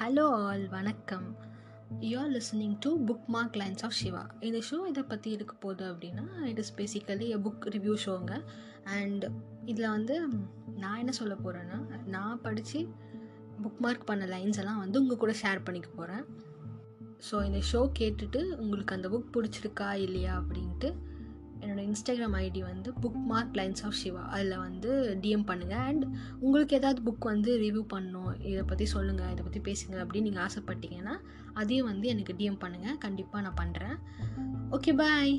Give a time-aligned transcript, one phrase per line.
[0.00, 1.36] Hello all வணக்கம்.
[2.00, 2.90] You are listening to
[3.26, 7.38] bookmark lines of Siva இந்த show இதை பற்றி இருக்க போகுது அப்படின்னா it is basically a
[7.38, 8.42] book review ஷோங்க
[8.84, 9.24] and
[9.64, 10.28] இதில் வந்து
[10.76, 12.88] நான் என்ன சொல்ல போகிறேன்னா நான் படித்து
[13.62, 16.24] புக் மார்க் பண்ண லைன்ஸ் எல்லாம் வந்து உங்கள் கூட ஷேர் பண்ணிக்க போகிறேன்
[17.30, 20.94] ஸோ இந்த ஷோ கேட்டுட்டு உங்களுக்கு அந்த புக் பிடிச்சிருக்கா இல்லையா அப்படின்ட்டு
[21.60, 24.90] என்னோடய இன்ஸ்டாகிராம் ஐடி வந்து bookmark lines of Siva அதில் வந்து
[25.20, 26.04] டிஎம் பண்ணுங்கள் அண்ட்
[26.40, 31.14] உங்களுக்கு ஏதாவது புக் வந்து ரிவ்யூ பண்ணணும் இதை பற்றி சொல்லுங்கள் இதை பற்றி பேசுங்க அப்படின்னு நீங்கள் ஆசைப்பட்டீங்கன்னா
[31.54, 33.96] அதையும் வந்து எனக்கு டிஎம் பண்ணுங்கள் கண்டிப்பாக நான் பண்ணுறேன்
[34.70, 35.34] ஓகே பாய்